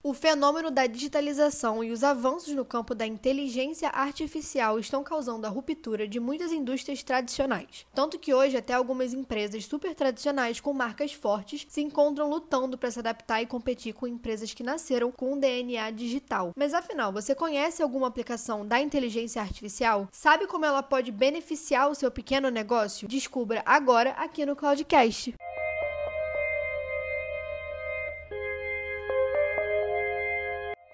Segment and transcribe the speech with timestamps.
[0.00, 5.50] O fenômeno da digitalização e os avanços no campo da inteligência artificial estão causando a
[5.50, 7.84] ruptura de muitas indústrias tradicionais.
[7.92, 12.92] Tanto que hoje até algumas empresas super tradicionais com marcas fortes se encontram lutando para
[12.92, 16.52] se adaptar e competir com empresas que nasceram com um DNA digital.
[16.56, 20.08] Mas afinal, você conhece alguma aplicação da inteligência artificial?
[20.12, 23.08] Sabe como ela pode beneficiar o seu pequeno negócio?
[23.08, 25.34] Descubra agora aqui no Cloudcast.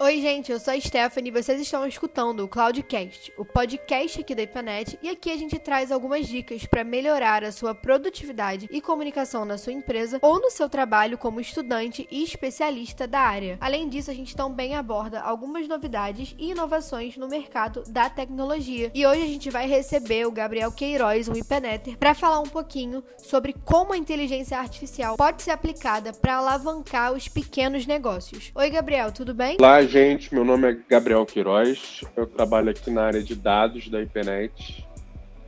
[0.01, 4.35] Oi, gente, eu sou a Stephanie e vocês estão escutando o Cloudcast, o podcast aqui
[4.35, 8.81] da IPANET, e aqui a gente traz algumas dicas para melhorar a sua produtividade e
[8.81, 13.57] comunicação na sua empresa ou no seu trabalho como estudante e especialista da área.
[13.61, 18.91] Além disso, a gente também aborda algumas novidades e inovações no mercado da tecnologia.
[18.93, 23.05] E hoje a gente vai receber o Gabriel Queiroz, um IPNetter, para falar um pouquinho
[23.17, 28.51] sobre como a inteligência artificial pode ser aplicada para alavancar os pequenos negócios.
[28.57, 29.57] Oi, Gabriel, tudo bem?
[29.61, 30.35] Olá, gente.
[30.35, 32.03] Meu nome é Gabriel Queiroz.
[32.17, 34.87] Eu trabalho aqui na área de dados da IPNET.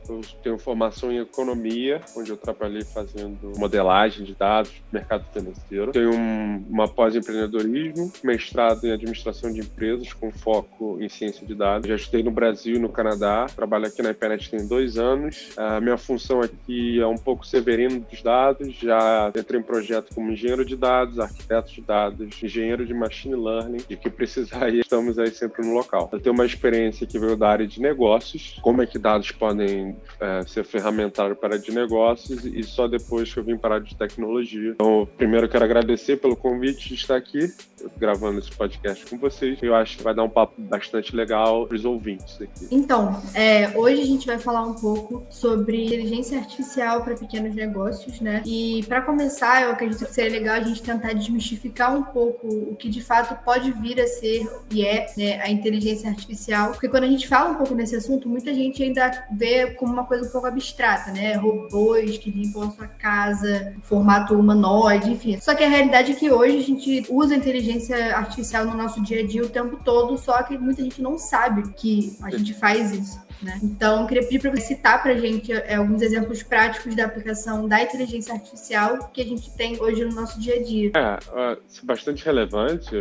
[0.09, 5.91] Eu tenho formação em economia, onde eu trabalhei fazendo modelagem de dados, mercado financeiro.
[5.91, 11.87] Tenho um, uma pós-empreendedorismo, mestrado em administração de empresas com foco em ciência de dados.
[11.87, 13.47] Já estudei no Brasil e no Canadá.
[13.55, 15.49] Trabalho aqui na internet tem dois anos.
[15.57, 18.73] A minha função aqui é um pouco severino dos dados.
[18.75, 23.83] Já entrei em projeto como engenheiro de dados, arquiteto de dados, engenheiro de machine learning.
[23.87, 26.09] De que precisar estamos aí sempre no local.
[26.11, 29.96] Eu tenho uma experiência que veio da área de negócios, como é que dados podem
[30.19, 33.95] é, ser ferramentário para de negócios e só depois que eu vim para a de
[33.95, 34.71] tecnologia.
[34.71, 37.51] Então, primeiro quero agradecer pelo convite de estar aqui
[37.97, 39.59] gravando esse podcast com vocês.
[39.61, 42.67] Eu acho que vai dar um papo bastante legal para os ouvintes aqui.
[42.71, 48.19] Então, é, hoje a gente vai falar um pouco sobre inteligência artificial para pequenos negócios,
[48.19, 48.41] né?
[48.45, 52.75] E para começar, eu acredito que seria legal a gente tentar desmistificar um pouco o
[52.75, 57.03] que de fato pode vir a ser e é né, a inteligência artificial, porque quando
[57.03, 60.31] a gente fala um pouco nesse assunto, muita gente ainda vê como uma coisa um
[60.31, 61.33] pouco abstrata, né?
[61.33, 65.39] Robôs que limpam a sua casa, formato humanoide, enfim.
[65.39, 69.01] Só que a realidade é que hoje a gente usa a inteligência artificial no nosso
[69.01, 72.53] dia a dia o tempo todo, só que muita gente não sabe que a gente
[72.53, 73.26] faz isso.
[73.41, 73.59] Né?
[73.61, 77.05] Então, eu queria pedir para você citar para a gente é, alguns exemplos práticos da
[77.05, 80.91] aplicação da inteligência artificial que a gente tem hoje no nosso dia a dia.
[80.95, 82.95] É, isso é bastante relevante,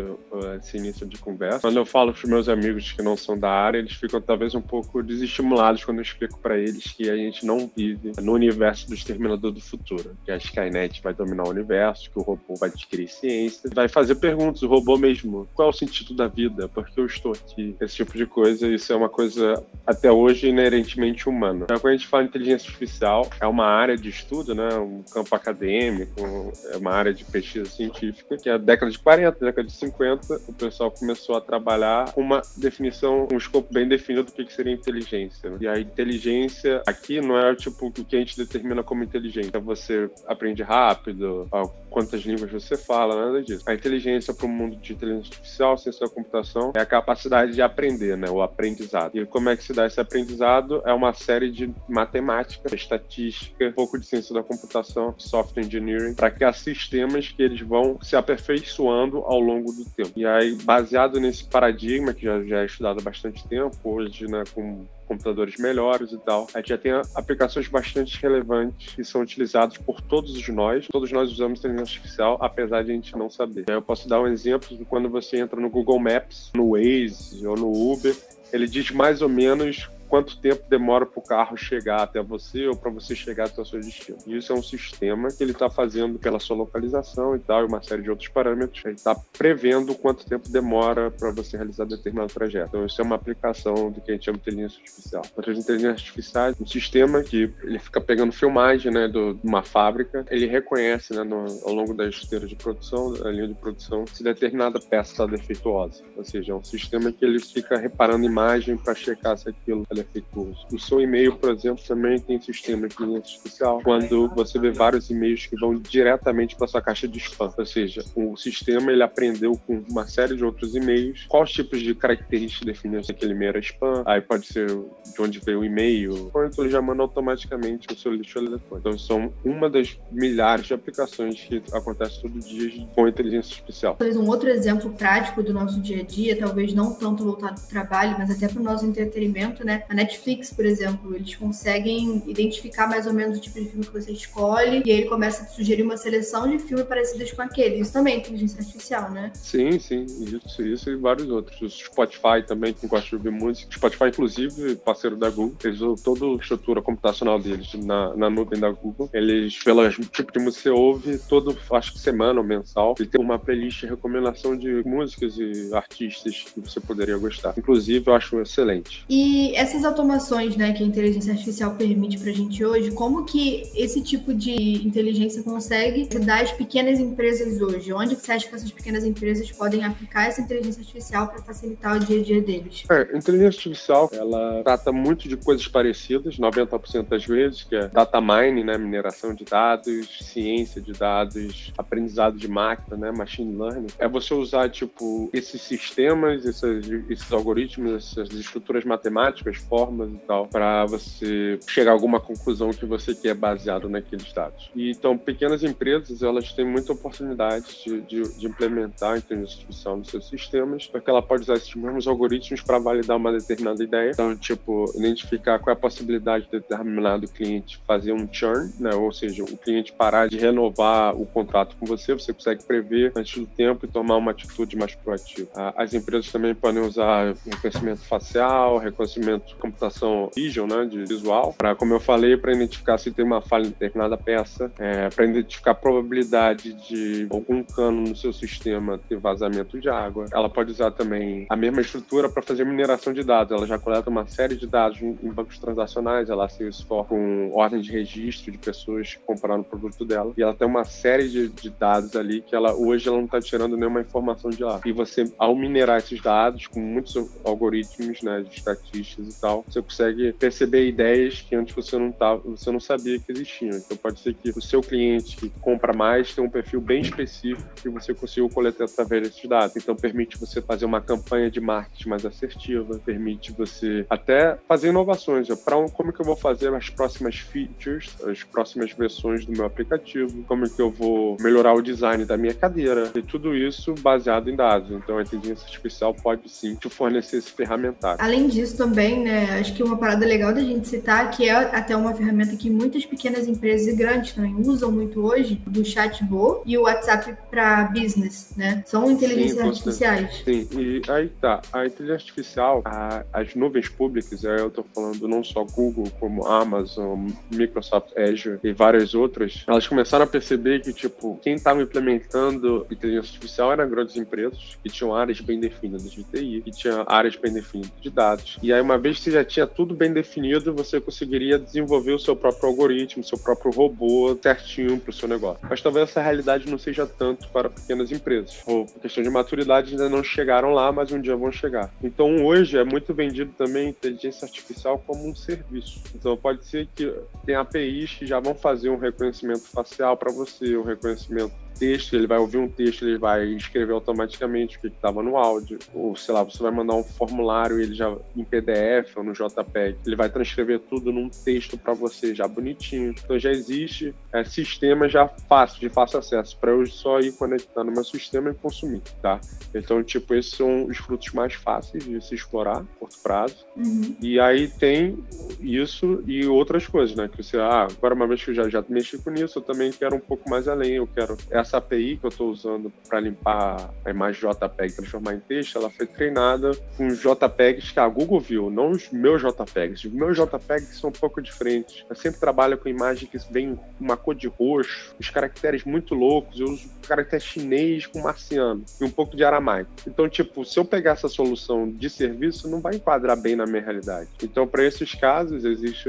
[0.59, 1.61] esse início de conversa.
[1.61, 4.55] Quando eu falo para os meus amigos que não são da área, eles ficam talvez
[4.55, 8.89] um pouco desestimulados quando eu explico para eles que a gente não vive no universo
[8.89, 12.69] do exterminador do futuro, que a Skynet vai dominar o universo, que o robô vai
[12.69, 16.87] adquirir ciência, vai fazer perguntas, o robô mesmo, qual é o sentido da vida, por
[16.87, 20.49] que eu estou aqui, esse tipo de coisa, isso é uma coisa até hoje hoje
[20.49, 21.65] inerentemente humano.
[21.65, 25.03] Então, quando a gente fala em inteligência artificial, é uma área de estudo, né, um
[25.03, 29.67] campo acadêmico, é uma área de pesquisa científica, que é a década de 40, década
[29.67, 34.33] de 50, o pessoal começou a trabalhar com uma definição, um escopo bem definido do
[34.33, 35.53] que seria inteligência.
[35.61, 39.61] E a inteligência aqui não é tipo o que a gente determina como inteligência.
[39.61, 41.49] Você aprende rápido,
[41.97, 43.65] quantas línguas você fala, nada disso.
[43.65, 47.63] A inteligência para o mundo de inteligência artificial, ciência da computação, é a capacidade de
[47.63, 49.17] aprender, né, o aprendizado.
[49.17, 50.83] E como é que se dá esse aprendizado?
[50.85, 56.31] é uma série de matemática, estatística, um pouco de ciência da computação, software engineering, para
[56.31, 60.13] criar sistemas que eles vão se aperfeiçoando ao longo do tempo.
[60.17, 64.45] E aí, baseado nesse paradigma que já, já é estudado há bastante tempo, hoje, né,
[64.53, 66.47] com computadores melhores e tal.
[66.55, 70.87] A gente já tem aplicações bastante relevantes que são utilizadas por todos nós.
[70.89, 73.65] Todos nós usamos inteligência artificial, apesar de a gente não saber.
[73.69, 77.57] Eu posso dar um exemplo de quando você entra no Google Maps, no Waze ou
[77.57, 78.15] no Uber,
[78.53, 82.77] ele diz mais ou menos quanto tempo demora para o carro chegar até você ou
[82.77, 84.19] para você chegar até o seu destino.
[84.27, 87.67] E isso é um sistema que ele está fazendo pela sua localização e tal, e
[87.67, 88.85] uma série de outros parâmetros.
[88.85, 92.69] Ele está prevendo quanto tempo demora para você realizar determinado trajeto.
[92.69, 95.23] Então, isso é uma aplicação do que a gente chama de inteligência artificial.
[95.37, 100.47] Outras inteligências artificiais, um sistema que ele fica pegando filmagem né, de uma fábrica, ele
[100.47, 104.79] reconhece né, no, ao longo da esteira de produção, da linha de produção, se determinada
[104.81, 106.03] peça está defeituosa.
[106.17, 109.95] Ou seja, é um sistema que ele fica reparando imagem para checar se aquilo é
[110.05, 110.67] feituoso.
[110.73, 115.11] O seu e-mail, por exemplo, também tem sistema de inteligência artificial, quando você vê vários
[115.11, 117.53] e-mails que vão diretamente para sua caixa de spam.
[117.57, 121.95] Ou seja, o sistema ele aprendeu com uma série de outros e-mails quais tipos de
[121.95, 126.31] características definiam se aquele e-mail era spam, aí pode ser de onde veio o e-mail,
[126.33, 128.79] ou então ele já manda automaticamente o seu lixo eletrônico.
[128.79, 133.97] Então, são uma das milhares de aplicações que acontecem todo dia com inteligência artificial.
[134.01, 137.69] Um outro exemplo prático do nosso dia a dia, talvez não tanto voltado para o
[137.69, 139.79] trabalho, mas até para o nosso entretenimento, né?
[139.89, 143.93] A Netflix, por exemplo, eles conseguem identificar mais ou menos o tipo de filme que
[143.93, 147.77] você escolhe e aí ele começa a sugerir uma seleção de filmes parecidos com aquele.
[147.77, 149.33] Isso também é inteligência artificial, né?
[149.35, 151.61] Sim, sim, isso, isso e vários outros.
[151.61, 153.71] O Spotify também, que gosta de ouvir música.
[153.71, 158.31] O Spotify, inclusive, parceiro da Google, eles usam toda a estrutura computacional deles na, na
[158.31, 159.09] nuvem da Google.
[159.13, 163.09] Eles, pelo tipo de música que você ouve, todo, acho que semana ou mensal, ele
[163.09, 167.55] tem uma playlist de recomendação de músicas e artistas que você poderia gostar.
[167.57, 169.05] Inclusive, eu acho excelente.
[169.09, 174.03] E essas automações, né, que a inteligência artificial permite pra gente hoje, como que esse
[174.03, 177.93] tipo de inteligência consegue ajudar as pequenas empresas hoje?
[177.93, 182.01] Onde você acha que essas pequenas empresas podem aplicar essa inteligência artificial para facilitar o
[182.01, 182.85] dia a dia deles?
[182.91, 187.89] É, a inteligência artificial, ela trata muito de coisas parecidas, 90% das vezes, que é
[187.89, 193.89] data mining, né, mineração de dados, ciência de dados, aprendizado de máquina, né, machine learning.
[193.99, 200.85] É você usar, tipo, esses sistemas, esses algoritmos, essas estruturas matemáticas, formas e tal, para
[200.87, 204.71] você chegar a alguma conclusão que você quer baseado naqueles dados.
[204.75, 209.97] E, então, pequenas empresas, elas têm muita oportunidade de, de, de implementar a inteligência artificial
[209.97, 214.11] nos seus sistemas, porque ela pode usar esses mesmos algoritmos para validar uma determinada ideia.
[214.11, 218.95] Então, tipo, identificar qual é a possibilidade de determinado cliente fazer um churn, né?
[218.95, 223.39] ou seja, o cliente parar de renovar o contrato com você, você consegue prever antes
[223.39, 225.49] do tempo e tomar uma atitude mais proativa.
[225.77, 231.95] As empresas também podem usar reconhecimento facial, reconhecimento computação vision, né, de visual, para, como
[231.95, 235.75] eu falei, para identificar se tem uma falha em determinada peça, é, para identificar a
[235.75, 240.27] probabilidade de algum cano no seu sistema ter vazamento de água.
[240.33, 243.57] Ela pode usar também a mesma estrutura para fazer mineração de dados.
[243.57, 247.81] Ela já coleta uma série de dados em bancos transacionais, ela se esforça com ordem
[247.81, 251.49] de registro de pessoas que compraram o produto dela, e ela tem uma série de,
[251.49, 254.81] de dados ali que ela hoje ela não está tirando nenhuma informação de lá.
[254.85, 259.83] E você, ao minerar esses dados com muitos algoritmos, né, de estatísticas e tal, você
[259.83, 263.77] consegue perceber ideias que antes você não tava, você não sabia que existiam.
[263.77, 267.63] Então pode ser que o seu cliente que compra mais tem um perfil bem específico
[267.77, 269.77] que você conseguiu coletar através desses dados.
[269.77, 275.49] Então permite você fazer uma campanha de marketing mais assertiva, permite você até fazer inovações.
[275.65, 280.43] Para como que eu vou fazer as próximas features, as próximas versões do meu aplicativo,
[280.45, 284.57] como que eu vou melhorar o design da minha cadeira e tudo isso baseado em
[284.57, 284.91] dados.
[284.91, 288.23] Então a inteligência artificial pode sim te fornecer esse ferramentário.
[288.23, 291.97] Além disso também, né, acho que uma parada legal da gente citar que é até
[291.97, 296.77] uma ferramenta que muitas pequenas empresas e grandes também usam muito hoje, do chatbot e
[296.77, 298.83] o WhatsApp para business, né?
[298.87, 300.43] São inteligências sim, artificiais.
[300.45, 301.61] Sim, e aí tá.
[301.73, 306.47] A inteligência artificial, a, as nuvens públicas, aí eu tô falando não só Google, como
[306.47, 312.87] Amazon, Microsoft Azure e várias outras, elas começaram a perceber que, tipo, quem estava implementando
[312.91, 317.37] inteligência artificial eram grandes empresas que tinham áreas bem definidas de TI, que tinham áreas
[317.37, 318.59] bem definidas de dados.
[318.63, 322.37] E aí, uma vez você já tinha tudo bem definido, você conseguiria desenvolver o seu
[322.37, 325.67] próprio algoritmo, seu próprio robô certinho para o seu negócio.
[325.69, 328.63] Mas talvez essa realidade não seja tanto para pequenas empresas.
[328.67, 331.93] Ou por questão de maturidade ainda não chegaram lá, mas um dia vão chegar.
[332.03, 336.01] Então, hoje é muito vendido também inteligência artificial como um serviço.
[336.15, 337.13] Então, pode ser que
[337.45, 342.27] tem APIs que já vão fazer um reconhecimento facial para você, um reconhecimento texto, ele
[342.27, 345.79] vai ouvir um texto, ele vai escrever automaticamente o que estava no áudio.
[345.95, 349.99] Ou, sei lá, você vai mandar um formulário, ele já em PDF ou no JPEG,
[350.07, 353.11] ele vai transcrever tudo num texto para você, já bonitinho.
[353.11, 357.85] Então já existe é, sistema já fácil, de fácil acesso, para eu só ir conectar
[357.85, 359.41] no meu sistema e consumir, tá?
[359.75, 363.67] Então, tipo, esses são os frutos mais fáceis de se explorar, curto prazo.
[363.77, 364.17] Uhum.
[364.21, 365.19] E aí tem
[365.61, 367.29] isso e outras coisas, né?
[367.29, 369.91] Que você, ah, agora uma vez que eu já, já mexi com isso, eu também
[369.91, 371.37] quero um pouco mais além, eu quero
[371.67, 375.77] essa API que eu estou usando para limpar a imagem JPEG e transformar em texto,
[375.77, 380.05] ela foi treinada com JPEGs que a Google viu, não os meus JPEGs.
[380.05, 382.05] Os meus JPEGs são um pouco diferentes.
[382.09, 386.59] Eu sempre trabalho com imagem que vem uma cor de roxo, os caracteres muito loucos.
[386.61, 389.91] Eu uso caractere chinês com marciano e um pouco de aramaico.
[390.07, 393.83] Então, tipo, se eu pegar essa solução de serviço, não vai enquadrar bem na minha
[393.83, 394.29] realidade.
[394.43, 396.09] Então, para esses casos, existe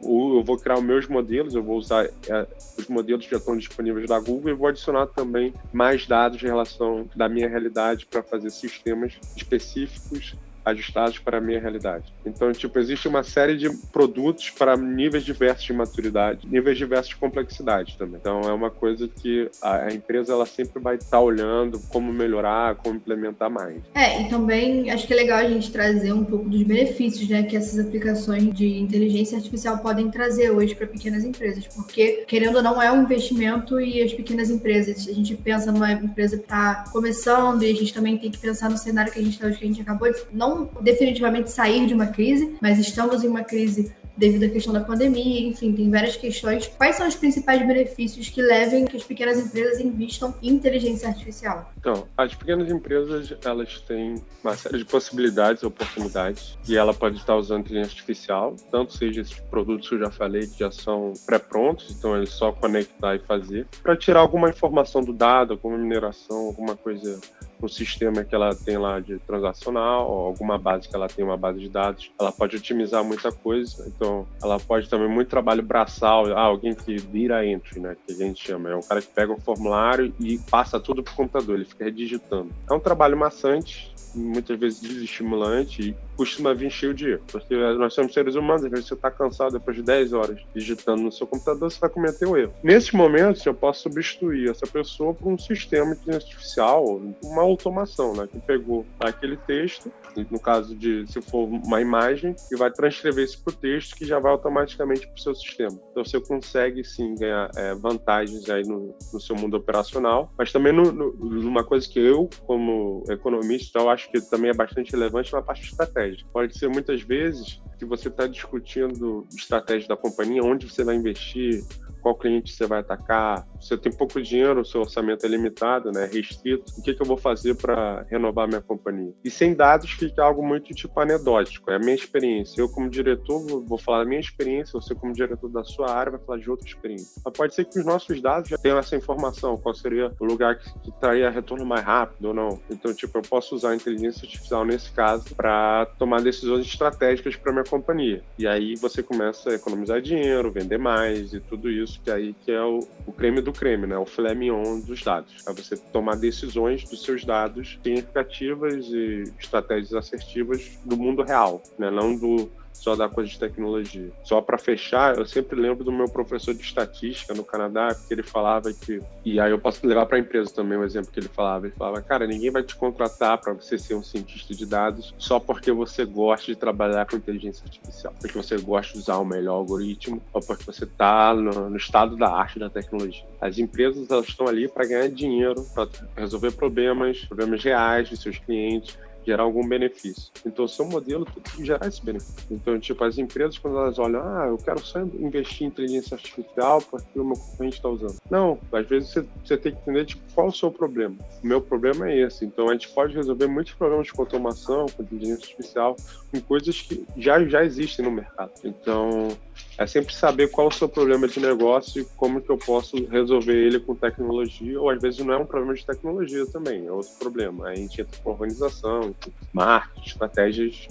[0.00, 3.56] eu vou criar os meus modelos, eu vou usar é, os modelos que já estão
[3.56, 8.22] disponíveis da Google e vou adicionar também mais dados em relação da minha realidade para
[8.22, 10.36] fazer sistemas específicos
[10.70, 12.12] ajustados para a minha realidade.
[12.24, 17.16] Então, tipo, existe uma série de produtos para níveis diversos de maturidade, níveis diversos de
[17.16, 18.18] complexidade também.
[18.20, 22.74] Então, é uma coisa que a, empresa ela sempre vai estar tá olhando como melhorar,
[22.76, 23.76] como implementar mais.
[23.94, 27.42] É, e também acho que é legal a gente trazer um pouco dos benefícios, né,
[27.42, 32.62] que essas aplicações de inteligência artificial podem trazer hoje para pequenas empresas, porque querendo ou
[32.62, 36.84] não é um investimento e as pequenas empresas, a gente pensa numa empresa que está
[36.92, 39.58] começando e a gente também tem que pensar no cenário que a gente está hoje,
[39.58, 43.44] que a gente acabou de não definitivamente sair de uma crise, mas estamos em uma
[43.44, 46.66] crise devido à questão da pandemia, enfim, tem várias questões.
[46.66, 51.72] Quais são os principais benefícios que levem que as pequenas empresas investam em inteligência artificial?
[51.78, 57.36] Então, as pequenas empresas, elas têm uma série de possibilidades, oportunidades, e ela pode estar
[57.36, 61.94] usando inteligência artificial, tanto seja esses produtos que eu já falei, que já são pré-prontos,
[61.96, 66.74] então é só conectar e fazer, para tirar alguma informação do dado, alguma mineração, alguma
[66.74, 67.20] coisa
[67.60, 71.36] no sistema que ela tem lá de transacional, ou alguma base que ela tem uma
[71.36, 73.84] base de dados, ela pode otimizar muita coisa.
[73.86, 78.16] Então, ela pode também muito trabalho braçal, ah, alguém que vira entry, né, que a
[78.16, 81.64] gente chama, é um cara que pega o formulário e passa tudo pro computador, ele
[81.64, 82.50] fica redigitando.
[82.68, 87.22] É um trabalho maçante, muitas vezes desestimulante costuma vir cheio de erro.
[87.30, 91.00] Porque nós somos seres humanos, às vezes você está cansado depois de 10 horas digitando
[91.02, 92.52] no seu computador, você vai cometer um erro.
[92.62, 98.28] Nesses momentos, eu posso substituir essa pessoa por um sistema de artificial, uma automação, né,
[98.30, 99.92] que pegou aquele texto,
[100.30, 104.04] no caso de se for uma imagem, e vai transcrever isso para o texto, que
[104.04, 105.78] já vai automaticamente para o seu sistema.
[105.92, 110.72] Então você consegue sim ganhar é, vantagens aí no, no, seu mundo operacional, mas também
[110.72, 115.32] no, no, numa coisa que eu, como economista, eu acho que também é bastante relevante
[115.32, 116.07] na parte estratégica.
[116.32, 121.64] Pode ser muitas vezes que você está discutindo estratégia da companhia, onde você vai investir,
[121.98, 123.46] qual cliente você vai atacar.
[123.60, 126.72] Você tem pouco dinheiro, seu orçamento é limitado, né, restrito.
[126.78, 129.12] O que, que eu vou fazer para renovar minha companhia?
[129.24, 131.70] E sem dados fica algo muito tipo anedótico.
[131.70, 132.60] É a minha experiência.
[132.60, 136.20] Eu como diretor vou falar da minha experiência, você como diretor da sua área vai
[136.20, 137.20] falar de outra experiência.
[137.24, 139.56] Mas pode ser que os nossos dados já tenham essa informação.
[139.56, 142.60] Qual seria o lugar que, que traria retorno mais rápido ou não?
[142.70, 147.52] Então, tipo, eu posso usar a inteligência artificial nesse caso para tomar decisões estratégicas para
[147.52, 148.22] minha companhia.
[148.38, 152.52] E aí você começa a economizar dinheiro, vender mais e tudo isso que aí que
[152.52, 153.96] é o, o creme do creme, né?
[153.96, 155.32] O filé mignon dos dados.
[155.46, 161.90] É você tomar decisões dos seus dados significativas e estratégias assertivas do mundo real, né?
[161.90, 164.10] Não do só da coisa de tecnologia.
[164.24, 168.22] Só para fechar, eu sempre lembro do meu professor de estatística no Canadá, porque ele
[168.22, 171.28] falava que e aí eu posso levar para a empresa também um exemplo que ele
[171.28, 175.14] falava, ele falava: "Cara, ninguém vai te contratar para você ser um cientista de dados
[175.18, 179.24] só porque você gosta de trabalhar com inteligência artificial, porque você gosta de usar o
[179.24, 183.24] melhor algoritmo ou porque você está no, no estado da arte da tecnologia.
[183.40, 188.38] As empresas elas estão ali para ganhar dinheiro, para resolver problemas, problemas reais dos seus
[188.38, 188.96] clientes
[189.28, 190.32] gerar algum benefício.
[190.46, 192.34] Então, o seu modelo tem que gerar esse benefício.
[192.50, 196.80] Então, tipo, as empresas, quando elas olham, ah, eu quero só investir em inteligência artificial
[196.80, 198.16] porque o meu concorrente está usando.
[198.30, 201.16] Não, às vezes você, você tem que entender, tipo, qual o seu problema.
[201.42, 202.44] O meu problema é esse.
[202.46, 205.96] Então, a gente pode resolver muitos problemas com automação, com inteligência artificial,
[206.32, 208.52] com coisas que já, já existem no mercado.
[208.64, 209.36] Então,
[209.76, 213.54] é sempre saber qual o seu problema de negócio e como que eu posso resolver
[213.54, 217.12] ele com tecnologia, ou às vezes não é um problema de tecnologia também, é outro
[217.18, 217.68] problema.
[217.68, 219.14] Aí a gente entra com organização,
[219.52, 220.88] marketing, estratégias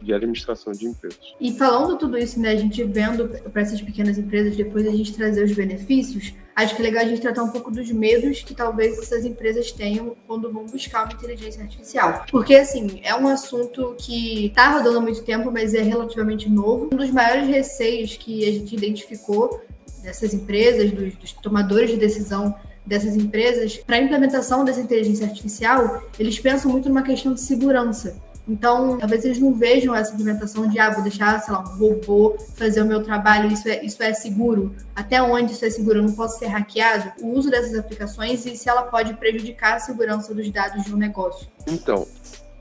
[0.00, 1.34] de administração de empresas.
[1.40, 5.14] E falando tudo isso, né, a gente vendo para essas pequenas empresas, depois a gente
[5.14, 8.54] trazer os benefícios, acho que é legal a gente tratar um pouco dos medos que
[8.54, 12.24] talvez essas empresas tenham quando vão buscar uma inteligência artificial.
[12.30, 16.90] Porque, assim, é um assunto que está rodando há muito tempo, mas é relativamente novo.
[16.92, 19.62] Um dos maiores receios que a gente identificou
[20.02, 22.54] dessas empresas, dos, dos tomadores de decisão
[22.86, 28.16] dessas empresas, para a implementação dessa inteligência artificial, eles pensam muito numa questão de segurança.
[28.46, 32.36] Então, talvez eles não vejam essa implementação de, ah, vou deixar, sei lá, um robô
[32.54, 34.74] fazer o meu trabalho, isso é, isso é seguro.
[34.94, 35.98] Até onde isso é seguro?
[35.98, 37.10] Eu não posso ser hackeado?
[37.22, 40.98] O uso dessas aplicações e se ela pode prejudicar a segurança dos dados de um
[40.98, 41.48] negócio.
[41.66, 42.06] Então,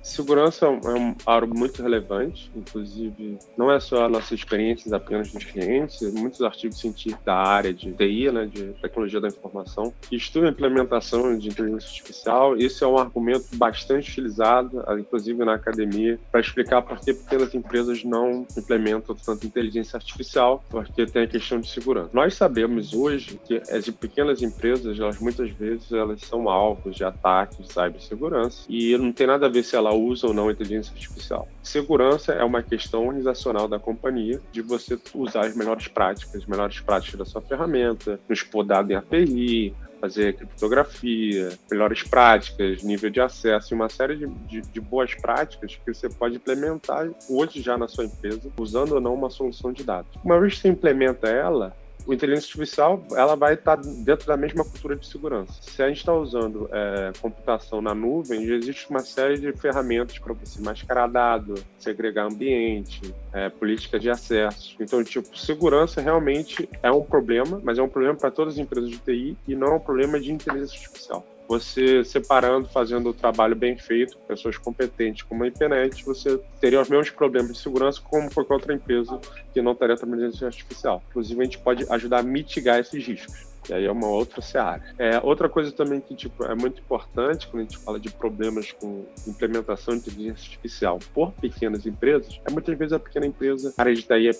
[0.03, 5.45] Segurança é um algo muito relevante, inclusive não é só a nossa experiência apenas dos
[5.45, 10.49] clientes, muitos artigos científicos da área de TI, né, de tecnologia da informação, que estudam
[10.49, 12.57] a implementação de inteligência artificial.
[12.57, 18.03] Esse é um argumento bastante utilizado, inclusive na academia, para explicar por que pequenas empresas
[18.03, 22.09] não implementam tanta inteligência artificial, porque tem a questão de segurança.
[22.11, 27.57] Nós sabemos hoje que as pequenas empresas, elas muitas vezes elas são alvos de ataques
[27.59, 31.47] de cibersegurança e não tem nada a ver se ela usa ou não inteligência artificial.
[31.61, 36.79] Segurança é uma questão organizacional da companhia, de você usar as melhores práticas, as melhores
[36.79, 39.73] práticas da sua ferramenta, nos dado em API,
[40.03, 45.77] fazer criptografia, melhores práticas, nível de acesso e uma série de, de, de, boas práticas
[45.77, 49.81] que você pode implementar hoje já na sua empresa, usando ou não uma solução de
[49.81, 50.11] dados.
[50.21, 51.73] Uma vez que você implementa ela,
[52.05, 55.53] o inteligência artificial ela vai estar dentro da mesma cultura de segurança.
[55.61, 60.17] Se a gente está usando é, computação na nuvem, já existe uma série de ferramentas
[60.19, 64.75] para você mascarar dado, segregar ambiente, é, política de acesso.
[64.79, 68.89] Então, tipo, segurança realmente é um problema, mas é um problema para todas as empresas
[68.89, 71.25] de TI e não é um problema de inteligência artificial.
[71.47, 76.89] Você separando, fazendo o trabalho bem feito, pessoas competentes como a internet, você teria os
[76.89, 79.19] mesmos problemas de segurança como qualquer outra empresa
[79.53, 81.03] que não teria inteligência artificial.
[81.09, 83.53] Inclusive, a gente pode ajudar a mitigar esses riscos.
[83.69, 84.83] E aí é uma outra seara.
[84.97, 88.71] É, outra coisa também que tipo, é muito importante quando a gente fala de problemas
[88.73, 93.81] com implementação de inteligência artificial por pequenas empresas, é muitas vezes a pequena empresa, a
[93.81, 94.33] área de TI é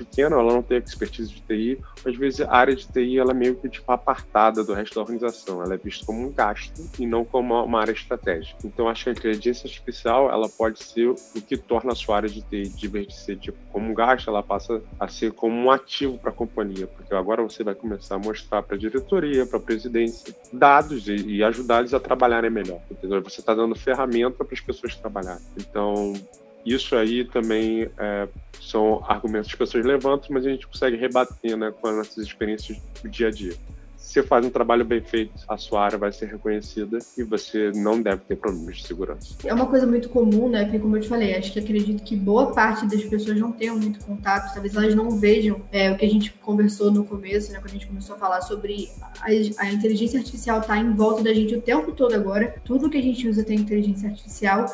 [0.00, 3.34] pequena, ela não tem expertise de TI, às vezes a área de TI ela é
[3.34, 7.06] meio que tipo, apartada do resto da organização, ela é vista como um gasto e
[7.06, 8.58] não como uma área estratégica.
[8.64, 12.28] Então acho que a inteligência artificial ela pode ser o que torna a sua área
[12.28, 15.54] de TI, de vez de ser tipo, como um gasto, ela passa a ser como
[15.54, 19.44] um ativo para a companhia, porque agora você vai começar a mostrar para a diretoria,
[19.44, 22.80] para a presidência, dados e, e ajudar eles a trabalharem melhor.
[22.90, 23.22] Entendeu?
[23.22, 25.42] Você está dando ferramenta para as pessoas trabalharem.
[25.56, 26.14] Então,
[26.64, 28.28] isso aí também é,
[28.60, 32.18] são argumentos que as pessoas levantam, mas a gente consegue rebater né, com as nossas
[32.18, 33.54] experiências do dia a dia
[34.10, 38.02] você faz um trabalho bem feito, a sua área vai ser reconhecida e você não
[38.02, 39.36] deve ter problemas de segurança.
[39.44, 40.64] É uma coisa muito comum, né?
[40.64, 43.78] Porque, como eu te falei, acho que acredito que boa parte das pessoas não tenham
[43.78, 47.58] muito contato, talvez elas não vejam é, o que a gente conversou no começo, né?
[47.58, 48.90] Quando a gente começou a falar sobre
[49.20, 49.28] a,
[49.64, 53.02] a inteligência artificial tá em volta da gente o tempo todo agora, tudo que a
[53.02, 54.66] gente usa tem inteligência artificial.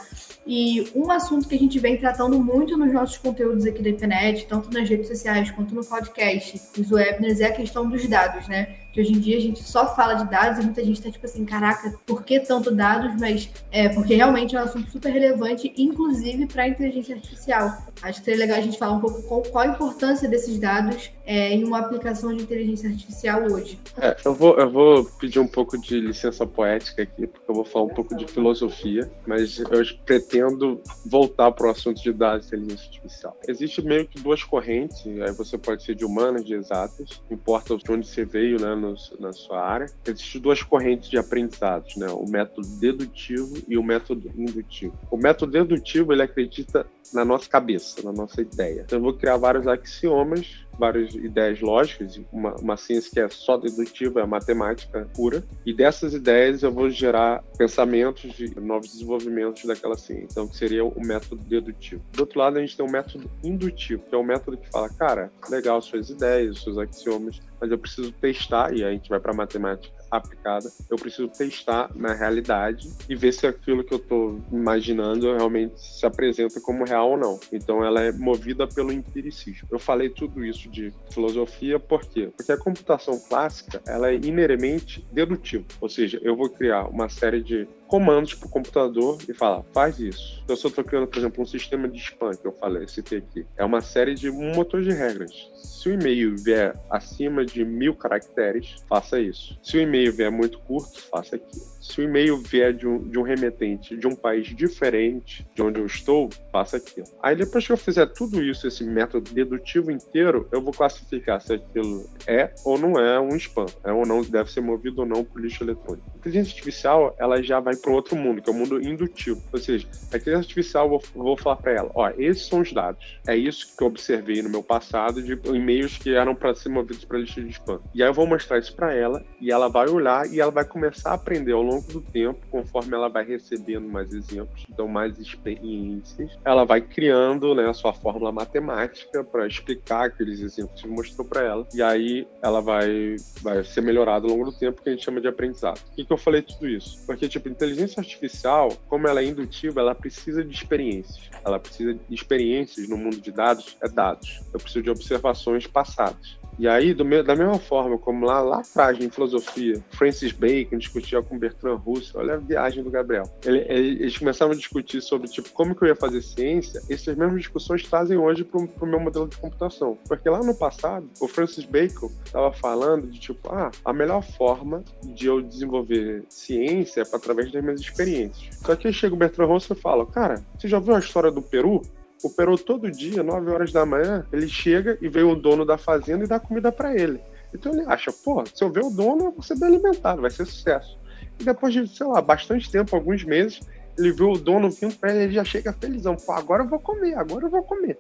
[0.47, 4.47] E um assunto que a gente vem tratando muito nos nossos conteúdos aqui da internet,
[4.49, 8.86] tanto nas redes sociais quanto no podcast, os webinars, é a questão dos dados, né?
[8.97, 11.26] Que hoje em dia a gente só fala de dados e muita gente está tipo
[11.26, 13.21] assim, caraca, por que tanto dados?
[13.21, 17.76] Mas é porque realmente é um assunto super relevante, inclusive para a inteligência artificial.
[18.00, 21.11] Acho que seria legal a gente falar um pouco qual, qual a importância desses dados
[21.26, 23.78] é, em uma aplicação de inteligência artificial hoje.
[24.00, 27.64] É, eu, vou, eu vou pedir um pouco de licença poética aqui, porque eu vou
[27.64, 29.66] falar um pouco de filosofia, mas eu
[30.04, 33.37] pretendo voltar para o assunto de dados e inteligência artificial.
[33.49, 37.90] Existe meio que duas correntes, aí você pode ser de humanas, de exatas, importa de
[37.90, 39.87] onde você veio, né, no, na sua área.
[40.06, 44.97] Existem duas correntes de aprendizados, né, o método dedutivo e o método indutivo.
[45.11, 48.83] O método dedutivo, ele acredita na nossa cabeça, na nossa ideia.
[48.85, 53.56] Então, eu vou criar vários axiomas várias ideias lógicas, uma, uma ciência que é só
[53.56, 59.64] dedutiva, é a matemática pura, e dessas ideias eu vou gerar pensamentos de novos desenvolvimentos
[59.64, 62.02] daquela ciência, então que seria o método dedutivo.
[62.12, 64.89] Do outro lado, a gente tem o método indutivo, que é o método que fala,
[64.89, 69.32] cara, legal suas ideias, seus axiomas, mas eu preciso testar, e a gente vai para
[69.32, 75.34] matemática aplicada, eu preciso testar na realidade e ver se aquilo que eu estou imaginando
[75.34, 77.40] realmente se apresenta como real ou não.
[77.52, 79.69] Então ela é movida pelo empiricismo.
[79.71, 82.30] Eu falei tudo isso de filosofia por quê?
[82.36, 87.42] Porque a computação clássica ela é inerentemente dedutiva, ou seja, eu vou criar uma série
[87.42, 90.40] de comandos para o computador e falar, faz isso.
[90.44, 93.18] Então, se eu estou criando, por exemplo, um sistema de spam, que eu falei, citei
[93.18, 95.32] aqui, é uma série de um motor de regras.
[95.62, 99.58] Se o e-mail vier acima de mil caracteres, faça isso.
[99.62, 101.75] Se o e-mail vier muito curto, faça aquilo.
[101.86, 105.80] Se o e-mail vier de um, de um remetente de um país diferente de onde
[105.80, 107.06] eu estou, faça aquilo.
[107.22, 111.54] Aí depois que eu fizer tudo isso, esse método dedutivo inteiro, eu vou classificar se
[111.54, 115.25] aquilo é ou não é um spam, é ou não deve ser movido ou não
[115.25, 116.10] por lixo eletrônico.
[116.14, 119.42] A inteligência artificial, ela já vai para outro mundo, que é o mundo indutivo.
[119.52, 122.72] Ou seja, a inteligência artificial, eu vou, vou falar para ela, ó, esses são os
[122.72, 123.18] dados.
[123.26, 127.04] É isso que eu observei no meu passado de e-mails que eram para ser movidos
[127.04, 127.80] para lixo de spam.
[127.94, 130.64] E aí eu vou mostrar isso para ela e ela vai olhar e ela vai
[130.64, 134.89] começar a aprender ao longo longo do tempo, conforme ela vai recebendo mais exemplos, então
[134.89, 140.89] mais experiências, ela vai criando né, a sua fórmula matemática para explicar aqueles exemplos que
[140.89, 144.89] mostrou para ela, e aí ela vai, vai ser melhorada ao longo do tempo, que
[144.89, 145.80] a gente chama de aprendizado.
[145.80, 147.04] Por que, que eu falei tudo isso?
[147.06, 151.30] Porque, tipo, inteligência artificial, como ela é indutiva, ela precisa de experiências.
[151.45, 154.41] Ela precisa de experiências no mundo de dados, é dados.
[154.52, 156.39] Eu preciso de observações passadas.
[156.58, 161.23] E aí, do, da mesma forma como lá, lá atrás, em filosofia, Francis Bacon discutia
[161.23, 163.25] com Bertrand Russell, olha a viagem do Gabriel.
[163.45, 167.16] Ele, ele, eles começavam a discutir sobre, tipo, como que eu ia fazer ciência, essas
[167.16, 169.99] mesmas discussões trazem hoje para o meu modelo de computação.
[170.08, 174.82] Porque lá no passado, o Francis Bacon estava falando de, tipo, ah, a melhor forma
[175.04, 178.56] de eu desenvolver ciência é através das minhas experiências.
[178.64, 181.30] Só que aí chega o Bertrand Russell e fala, cara, você já viu a história
[181.30, 181.82] do Peru?
[182.26, 185.78] O Peru todo dia, 9 horas da manhã, ele chega e vem o dono da
[185.78, 187.21] fazenda e dá comida para ele.
[187.54, 190.30] Então ele acha, pô, se eu ver o dono, eu vou ser bem alimentado, vai
[190.30, 190.99] ser sucesso.
[191.39, 193.60] E depois de, sei lá, bastante tempo, alguns meses,
[193.97, 196.17] ele vê o dono vindo para ele, ele já chega felizão.
[196.17, 197.97] Pô, agora eu vou comer, agora eu vou comer.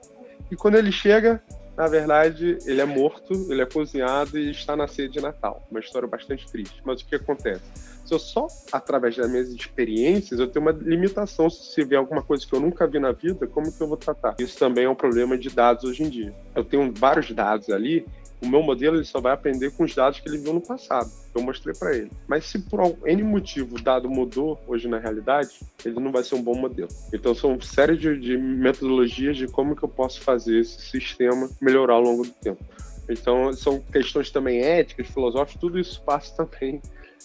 [0.50, 1.40] E quando ele chega,
[1.76, 5.64] na verdade, ele é morto, ele é cozinhado e está na ceia de Natal.
[5.70, 6.82] Uma história bastante triste.
[6.84, 7.62] Mas o que acontece?
[8.06, 11.50] Se eu só, através das minhas experiências, eu tenho uma limitação.
[11.50, 14.36] Se vier alguma coisa que eu nunca vi na vida, como que eu vou tratar?
[14.38, 16.34] Isso também é um problema de dados hoje em dia.
[16.54, 18.06] Eu tenho vários dados ali
[18.40, 21.10] o meu modelo ele só vai aprender com os dados que ele viu no passado,
[21.34, 22.10] eu mostrei para ele.
[22.28, 26.34] Mas se por N motivo o dado mudou hoje na realidade, ele não vai ser
[26.34, 26.88] um bom modelo.
[27.12, 31.94] Então são série de, de metodologias de como que eu posso fazer esse sistema melhorar
[31.94, 32.62] ao longo do tempo.
[33.08, 36.80] Então são questões também éticas, filosóficas, tudo isso passa também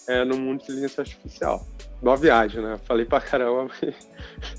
[0.08, 1.66] é, no mundo de inteligência artificial.
[2.02, 2.80] Boa viagem, né?
[2.86, 3.72] Falei pra caramba.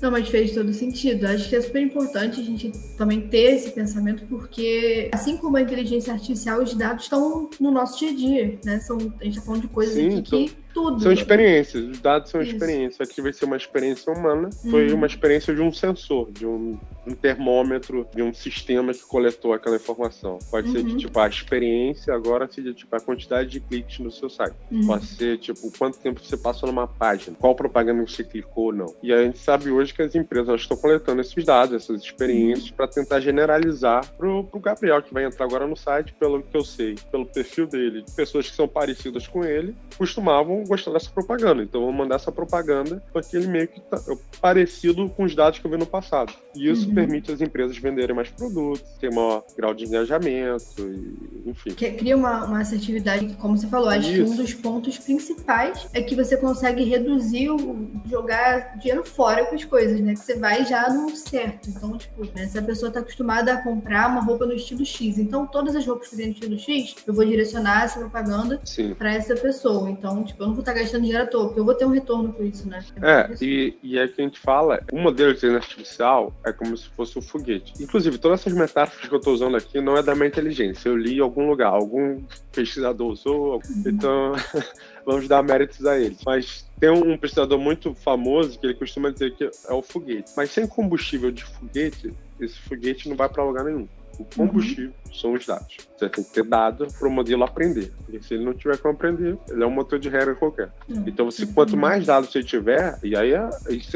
[0.01, 1.25] Não, mas fez todo sentido.
[1.25, 5.61] Acho que é super importante a gente também ter esse pensamento, porque assim como a
[5.61, 8.79] inteligência artificial, os dados estão no nosso dia a dia, né?
[8.79, 10.45] São, a gente tá falando de coisas Sim, aqui então...
[10.45, 11.01] que tudo.
[11.01, 12.53] São experiências, os dados são Isso.
[12.53, 13.07] experiências.
[13.07, 14.95] Aqui vai ser uma experiência humana, foi uhum.
[14.95, 16.77] uma experiência de um sensor, de um,
[17.07, 20.39] um, termômetro, de um sistema que coletou aquela informação.
[20.49, 20.73] Pode uhum.
[20.73, 24.55] ser de tipo a experiência, agora seja tipo a quantidade de cliques no seu site.
[24.71, 24.87] Uhum.
[24.87, 28.95] Pode ser tipo quanto tempo você passou numa página, qual propaganda você clicou ou não.
[29.01, 32.87] E a gente sabe hoje que as empresas estão coletando esses dados, essas experiências, para
[32.87, 36.95] tentar generalizar pro, pro Gabriel, que vai entrar agora no site, pelo que eu sei,
[37.11, 41.63] pelo perfil dele, pessoas que são parecidas com ele, costumavam gostar dessa propaganda.
[41.63, 43.97] Então vou mandar essa propaganda porque ele meio que tá
[44.41, 46.33] parecido com os dados que eu vi no passado.
[46.55, 46.95] E isso uhum.
[46.95, 51.71] permite as empresas venderem mais produtos, ter maior grau de engajamento, e, enfim.
[51.71, 55.87] Que cria uma, uma assertividade que, como você falou, acho que um dos pontos principais
[55.93, 60.13] é que você consegue reduzir o jogar dinheiro fora com as coisas, né?
[60.13, 61.69] Que você vai já no certo.
[61.69, 65.17] Então, tipo, né, se a pessoa tá acostumada a comprar uma roupa no estilo X,
[65.17, 68.61] então todas as roupas que tem no estilo X, eu vou direcionar essa propaganda
[68.97, 69.89] para essa pessoa.
[69.89, 71.85] Então, tipo, eu não vou estar tá gastando dinheiro à toa, porque eu vou ter
[71.85, 72.83] um retorno com isso, né?
[73.01, 76.75] É, e, e é que a gente fala, o modelo de inteligência artificial é como
[76.75, 77.73] se fosse um foguete.
[77.81, 80.89] Inclusive, todas essas metáforas que eu estou usando aqui não é da minha inteligência.
[80.89, 83.83] Eu li em algum lugar, algum pesquisador usou, uhum.
[83.85, 84.33] então
[85.05, 86.19] vamos dar méritos a eles.
[86.25, 90.31] Mas tem um pesquisador muito famoso que ele costuma dizer que é o foguete.
[90.35, 93.87] Mas sem combustível de foguete, esse foguete não vai para lugar nenhum.
[94.19, 95.13] O combustível uhum.
[95.13, 95.77] são os dados.
[95.97, 97.91] Você tem que ter dado para o modelo aprender.
[98.03, 100.71] Porque se ele não tiver como aprender, ele é um motor de regra qualquer.
[100.87, 101.03] Uhum.
[101.07, 103.49] Então, você, quanto mais dados você tiver, e aí, é,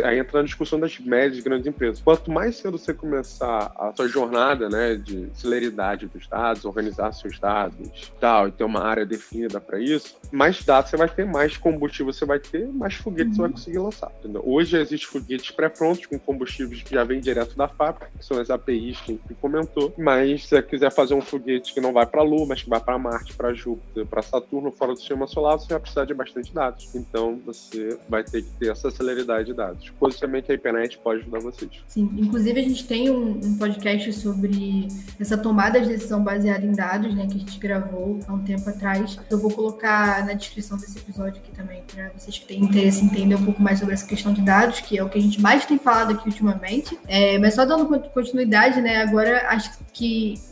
[0.03, 2.01] aí entra na discussão das médias e grandes empresas.
[2.01, 7.39] Quanto mais cedo você começar a sua jornada né, de celeridade dos dados, organizar seus
[7.39, 11.57] dados tal, e ter uma área definida para isso, mais dados você vai ter, mais
[11.57, 13.35] combustível você vai ter, mais foguetes uhum.
[13.35, 13.55] você vai uhum.
[13.55, 14.11] conseguir lançar.
[14.19, 14.41] Entendeu?
[14.45, 18.49] Hoje existem foguetes pré-prontos com combustíveis que já vêm direto da fábrica, que são as
[18.49, 22.05] APIs que a gente comentou mas se você quiser fazer um foguete que não vai
[22.05, 25.27] para a Lua, mas que vai para Marte, para Júpiter, para Saturno, fora do sistema
[25.27, 26.95] solar, você vai precisar de bastante dados.
[26.95, 29.89] Então você vai ter que ter essa celeridade de dados.
[29.99, 31.71] Coisa também que a IPNET pode ajudar vocês.
[31.89, 34.87] Sim, inclusive a gente tem um, um, podcast sobre
[35.19, 38.69] essa tomada de decisão baseada em dados, né, que a gente gravou há um tempo
[38.69, 39.19] atrás.
[39.29, 43.07] Eu vou colocar na descrição desse episódio aqui também, para vocês que têm interesse em
[43.07, 45.41] entender um pouco mais sobre essa questão de dados, que é o que a gente
[45.41, 46.97] mais tem falado aqui ultimamente.
[47.09, 49.86] É, mas só dando continuidade, né, agora acho que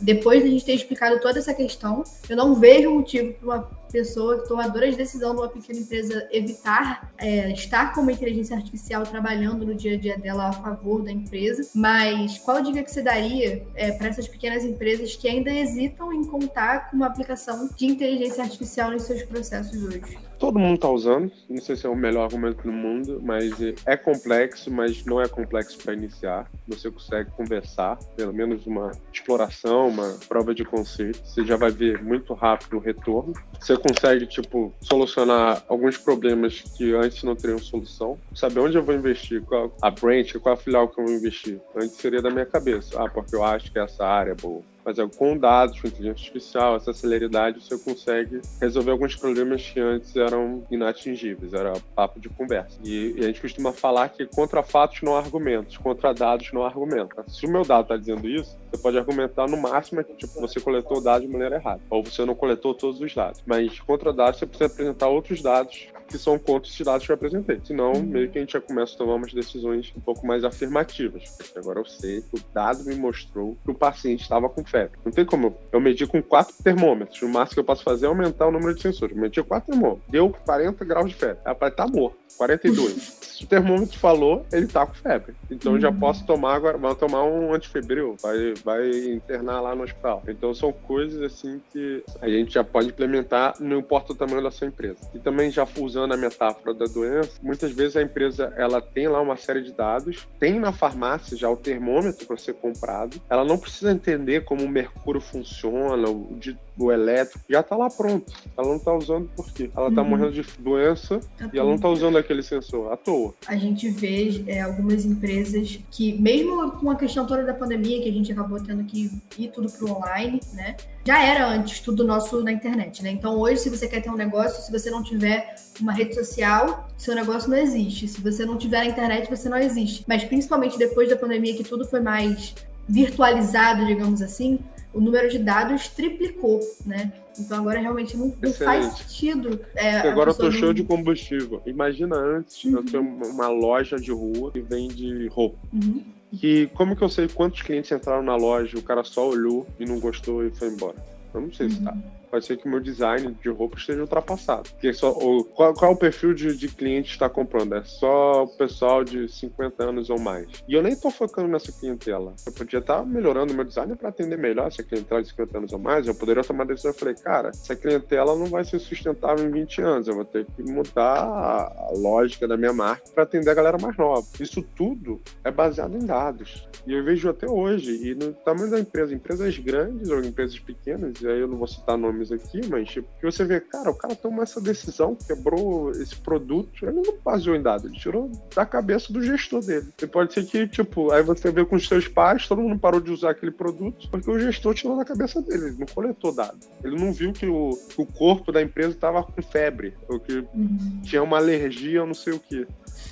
[0.00, 3.86] depois de a gente ter explicado toda essa questão, eu não vejo motivo para uma
[3.90, 9.04] pessoa tomadora de decisão de uma pequena empresa evitar é, estar com uma inteligência artificial
[9.04, 11.70] trabalhando no dia a dia dela a favor da empresa.
[11.74, 16.24] Mas qual dica que você daria é, para essas pequenas empresas que ainda hesitam em
[16.24, 20.18] contar com uma aplicação de inteligência artificial nos seus processos hoje?
[20.38, 23.54] Todo mundo está usando, não sei se é o melhor argumento do mundo, mas
[23.86, 26.50] é complexo, mas não é complexo para iniciar.
[26.68, 31.20] Você consegue conversar, pelo menos uma exploração, uma prova de conceito.
[31.24, 33.32] Você já vai ver muito rápido o retorno.
[33.58, 38.18] Você consegue, tipo, solucionar alguns problemas que antes não teriam solução.
[38.34, 41.58] Saber onde eu vou investir, qual a branch, qual a filial que eu vou investir.
[41.74, 43.02] Antes seria da minha cabeça.
[43.02, 46.76] Ah, porque eu acho que essa área é boa mas com dados, com inteligência artificial,
[46.76, 52.78] essa celeridade, você consegue resolver alguns problemas que antes eram inatingíveis, era papo de conversa.
[52.84, 56.62] E, e a gente costuma falar que contra fatos não há argumentos, contra dados não
[56.62, 57.16] há argumento.
[57.26, 60.60] Se o meu dado está dizendo isso, você pode argumentar no máximo que tipo, você
[60.60, 63.42] coletou dados de maneira errada, ou você não coletou todos os dados.
[63.44, 67.60] Mas contra dados, você precisa apresentar outros dados que são esses dados que eu apresentei.
[67.64, 68.02] Senão, uhum.
[68.02, 71.28] meio que a gente já começa a tomar umas decisões um pouco mais afirmativas.
[71.36, 74.98] Porque agora eu sei que o dado me mostrou que o paciente estava com febre.
[75.04, 75.56] Não tem como.
[75.72, 77.20] Eu medi com quatro termômetros.
[77.22, 79.14] O máximo que eu posso fazer é aumentar o número de sensores.
[79.14, 80.04] Eu medi quatro termômetros.
[80.08, 81.38] Deu 40 graus de febre.
[81.44, 82.16] Ela vai estar morto.
[82.36, 82.92] 42.
[83.36, 85.34] Se o termômetro falou, ele tá com febre.
[85.50, 85.80] Então uhum.
[85.80, 90.22] já posso tomar agora, vou tomar um antifebril, vai, vai internar lá no hospital.
[90.26, 94.50] Então são coisas assim que a gente já pode implementar, não importa o tamanho da
[94.50, 94.96] sua empresa.
[95.14, 99.20] E também já usando a metáfora da doença, muitas vezes a empresa ela tem lá
[99.20, 103.58] uma série de dados, tem na farmácia já o termômetro para ser comprado, ela não
[103.58, 106.06] precisa entender como o mercúrio funciona,
[106.38, 108.32] de o elétrico, já está lá pronto.
[108.56, 109.70] Ela não está usando por quê?
[109.74, 110.08] Ela está uhum.
[110.08, 113.34] morrendo de doença tá e ela não está usando aquele sensor à toa.
[113.46, 118.08] A gente vê é, algumas empresas que, mesmo com a questão toda da pandemia, que
[118.08, 120.76] a gente acabou tendo que ir tudo para o online, né?
[121.04, 123.10] Já era antes tudo nosso na internet, né?
[123.10, 126.88] Então hoje, se você quer ter um negócio, se você não tiver uma rede social,
[126.96, 128.08] seu negócio não existe.
[128.08, 130.04] Se você não tiver na internet, você não existe.
[130.06, 132.54] Mas principalmente depois da pandemia, que tudo foi mais
[132.88, 134.58] virtualizado, digamos assim,
[134.96, 137.12] o número de dados triplicou, né?
[137.38, 139.60] Então agora realmente não, não faz sentido.
[139.74, 141.60] É, agora eu tô cheio de combustível.
[141.66, 142.76] Imagina antes, uhum.
[142.76, 145.58] eu tenho uma loja de rua que vende roupa.
[145.70, 146.02] Uhum.
[146.32, 149.84] E como que eu sei quantos clientes entraram na loja, o cara só olhou e
[149.84, 150.96] não gostou e foi embora?
[151.34, 151.72] Eu não sei uhum.
[151.72, 151.94] se tá
[152.26, 154.68] pode ser que o meu design de roupa esteja ultrapassado.
[154.70, 157.74] Porque só, ou, qual, qual é o perfil de, de cliente está comprando?
[157.74, 160.46] É só o pessoal de 50 anos ou mais.
[160.68, 162.34] E eu nem estou focando nessa clientela.
[162.46, 165.58] Eu podia estar tá melhorando o meu design para atender melhor essa clientela de 50
[165.58, 166.06] anos ou mais.
[166.06, 166.90] Eu poderia tomar a decisão.
[166.90, 170.08] Eu falei, cara, essa clientela não vai ser sustentável em 20 anos.
[170.08, 173.96] Eu vou ter que mudar a, lógica da minha marca para atender a galera mais
[173.96, 174.26] nova.
[174.40, 176.68] Isso tudo é baseado em dados.
[176.86, 178.10] E eu vejo até hoje.
[178.10, 181.66] E no tamanho da empresa, empresas grandes ou empresas pequenas, e aí eu não vou
[181.66, 185.14] citar nomes nomes aqui, mas tipo, que você vê, cara, o cara tomou essa decisão,
[185.14, 189.88] quebrou esse produto, ele não baseou em dados, ele tirou da cabeça do gestor dele.
[190.00, 193.00] E pode ser que, tipo, aí você vê com os seus pais, todo mundo parou
[193.00, 196.68] de usar aquele produto, porque o gestor tirou da cabeça dele, ele não coletou dados.
[196.82, 200.38] Ele não viu que o, que o corpo da empresa estava com febre, ou que
[200.54, 201.00] uhum.
[201.02, 202.66] tinha uma alergia ou não sei o que.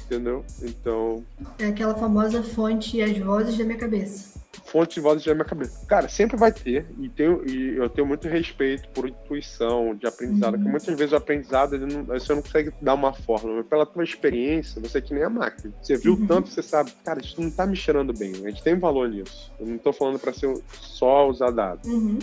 [0.06, 0.44] Entendeu?
[0.62, 1.24] Então.
[1.58, 5.84] É aquela famosa fonte as vozes da minha cabeça fonte de vozes da minha cabeça.
[5.86, 10.54] Cara, sempre vai ter, e, tenho, e eu tenho muito respeito por intuição de aprendizado,
[10.54, 10.62] uhum.
[10.62, 13.86] que muitas vezes o aprendizado ele não, você não consegue dar uma fórmula, mas pela
[13.86, 15.72] tua experiência, você é que nem a máquina.
[15.82, 16.26] Você viu uhum.
[16.26, 19.52] tanto, você sabe, cara, isso não tá me cheirando bem, a gente tem valor nisso.
[19.58, 21.88] Eu não tô falando para ser só usar dados.
[21.88, 22.18] Uhum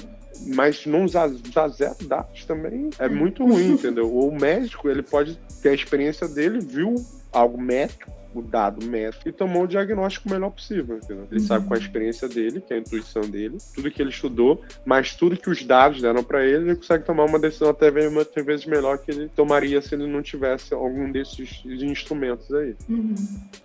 [0.47, 4.15] mas não usar, usar zero dados também é muito ruim, entendeu?
[4.15, 6.95] O médico, ele pode ter a experiência dele, viu
[7.31, 10.97] algo médico, o dado médico e tomou o diagnóstico melhor possível.
[10.97, 11.27] Entendeu?
[11.31, 11.47] Ele uhum.
[11.47, 15.15] sabe com a experiência dele, que é a intuição dele, tudo que ele estudou, mas
[15.15, 18.97] tudo que os dados deram para ele, ele consegue tomar uma decisão até vezes melhor
[18.97, 22.75] que ele tomaria se ele não tivesse algum desses instrumentos aí.
[22.89, 23.15] Uhum.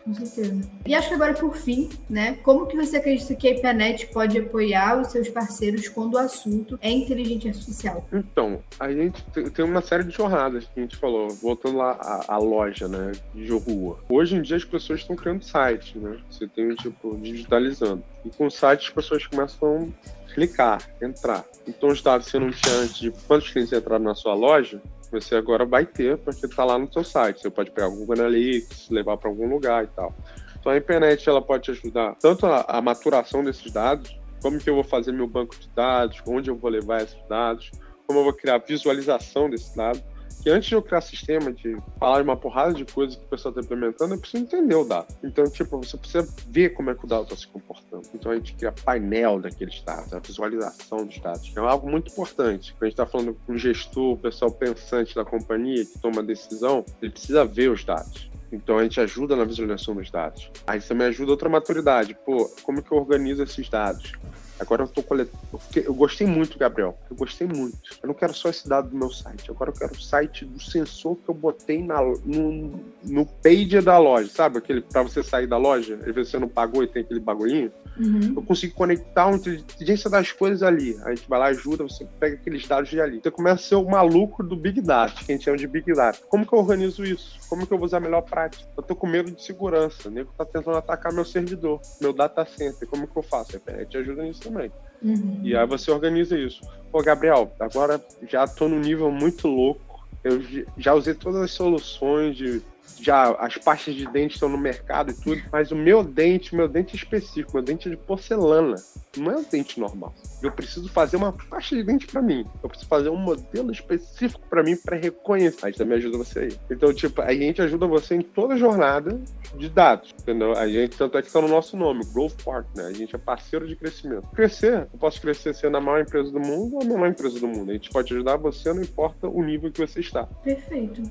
[0.04, 0.68] Com certeza.
[0.86, 4.38] E acho que agora, por fim, né, como que você acredita que a IPNET pode
[4.38, 8.06] apoiar os seus parceiros quando o assunto é inteligência artificial?
[8.12, 12.34] Então, a gente tem uma série de jornadas que a gente falou, voltando lá à,
[12.34, 13.98] à loja, né, de rua.
[14.08, 16.18] Hoje em dia as pessoas estão criando sites, né?
[16.30, 18.02] Você tem, tipo, digitalizando.
[18.24, 19.92] E com o site as pessoas começam
[20.28, 21.44] a clicar, entrar.
[21.66, 24.80] Então os dados que você não tinha antes de quantos clientes entraram na sua loja,
[25.10, 27.40] você agora vai ter, porque está lá no seu site.
[27.40, 30.14] Você pode pegar Google Analytics, levar para algum lugar e tal.
[30.58, 34.74] Então a internet ela pode ajudar tanto a, a maturação desses dados, como que eu
[34.74, 37.70] vou fazer meu banco de dados, onde eu vou levar esses dados,
[38.06, 40.02] como eu vou criar visualização desses dados
[40.42, 43.50] que antes de eu criar sistema, de falar uma porrada de coisas que o pessoal
[43.50, 45.06] está implementando, eu preciso entender o dado.
[45.22, 48.02] Então, tipo, você precisa ver como é que o dado está se comportando.
[48.14, 52.10] Então, a gente cria painel daqueles dados, a visualização dos dados, que é algo muito
[52.10, 52.72] importante.
[52.72, 56.20] Quando a gente está falando com o gestor, o pessoal pensante da companhia que toma
[56.20, 58.30] a decisão, ele precisa ver os dados.
[58.52, 60.50] Então a gente ajuda na visualização dos dados.
[60.66, 62.16] Aí também ajuda outra maturidade.
[62.24, 64.12] Pô, como que eu organizo esses dados?
[64.58, 65.38] Agora eu tô coletando.
[65.74, 66.96] Eu gostei muito, Gabriel.
[67.10, 67.78] Eu gostei muito.
[68.02, 69.50] Eu não quero só esse dado do meu site.
[69.50, 73.98] Agora eu quero o site do sensor que eu botei na, no, no page da
[73.98, 74.28] loja.
[74.28, 74.58] Sabe?
[74.58, 77.70] Aquele para você sair da loja, às vezes você não pagou e tem aquele bagulhinho.
[77.98, 78.34] Uhum.
[78.36, 80.96] Eu consigo conectar a inteligência das coisas ali.
[81.04, 83.20] A gente vai lá, ajuda, você pega aqueles dados de ali.
[83.22, 85.92] Você começa a ser o maluco do Big Data, que a gente chama de Big
[85.94, 86.18] Data.
[86.28, 87.38] Como que eu organizo isso?
[87.48, 88.68] Como que eu vou usar a melhor prática?
[88.76, 90.08] Eu tô com medo de segurança.
[90.08, 92.86] O nego tá tentando atacar meu servidor, meu data center.
[92.88, 93.60] Como que eu faço?
[93.66, 94.70] A gente ajuda nisso também.
[95.02, 95.40] Uhum.
[95.42, 96.60] E aí você organiza isso.
[96.90, 100.06] Pô, Gabriel, agora já tô num nível muito louco.
[100.24, 100.40] Eu
[100.76, 102.62] já usei todas as soluções de
[103.00, 106.68] já as pastas de dente estão no mercado e tudo, mas o meu dente, meu
[106.68, 108.76] dente específico, meu dente é de porcelana,
[109.16, 110.14] não é um dente normal.
[110.42, 112.46] Eu preciso fazer uma pasta de dente para mim.
[112.62, 115.64] Eu preciso fazer um modelo específico para mim para reconhecer.
[115.64, 116.58] A gente também ajuda você aí.
[116.70, 119.18] Então, tipo, a gente ajuda você em toda a jornada
[119.56, 120.52] de dados, entendeu?
[120.52, 122.86] A gente, tanto é que está no nosso nome, Growth Partner.
[122.86, 124.28] A gente é parceiro de crescimento.
[124.28, 127.48] Crescer, eu posso crescer sendo a maior empresa do mundo ou a menor empresa do
[127.48, 127.70] mundo.
[127.70, 130.24] A gente pode ajudar você, não importa o nível que você está.
[130.24, 131.02] Perfeito.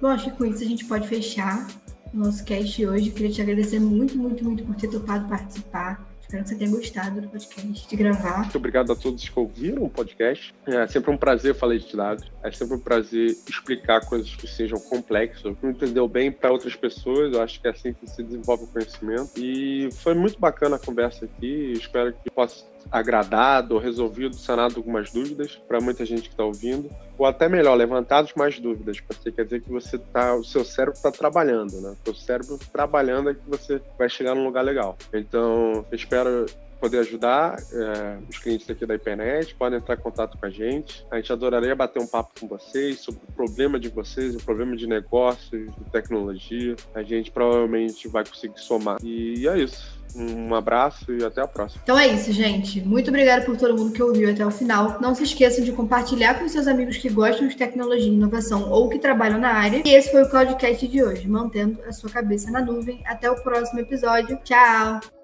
[0.00, 1.66] Bom, acho que com isso a gente pode fechar
[2.14, 3.08] o nosso cast hoje.
[3.08, 6.08] Eu queria te agradecer muito, muito, muito por ter topado participar.
[6.22, 8.38] Espero que você tenha gostado do podcast, de gravar.
[8.38, 10.54] Muito obrigado a todos que ouviram o podcast.
[10.64, 12.32] É sempre um prazer falar de dados.
[12.42, 15.54] É sempre um prazer explicar coisas que sejam complexas.
[15.60, 17.34] Não entendeu bem para outras pessoas.
[17.34, 19.32] Eu acho que é assim que se desenvolve o conhecimento.
[19.36, 21.72] E foi muito bacana a conversa aqui.
[21.72, 27.26] Espero que possa agradado, resolvido, sanado algumas dúvidas para muita gente que está ouvindo, ou
[27.26, 31.10] até melhor, levantado mais dúvidas, porque quer dizer que você tá, o seu cérebro está
[31.10, 31.94] trabalhando, né?
[32.02, 34.96] O seu cérebro trabalhando é que você vai chegar num lugar legal.
[35.12, 36.46] Então, espero
[36.80, 41.06] poder ajudar é, os clientes aqui da internet, podem entrar em contato com a gente.
[41.10, 44.74] A gente adoraria bater um papo com vocês sobre o problema de vocês, o problema
[44.74, 46.74] de negócios, de tecnologia.
[46.94, 48.98] A gente provavelmente vai conseguir somar.
[49.04, 50.00] E é isso.
[50.16, 51.82] Um abraço e até a próxima.
[51.84, 52.80] Então é isso, gente.
[52.80, 54.98] Muito obrigada por todo mundo que ouviu até o final.
[55.00, 58.88] Não se esqueçam de compartilhar com seus amigos que gostam de tecnologia e inovação ou
[58.88, 59.82] que trabalham na área.
[59.84, 63.00] E esse foi o Cloudcast de hoje, mantendo a sua cabeça na nuvem.
[63.06, 64.38] Até o próximo episódio.
[64.42, 65.19] Tchau!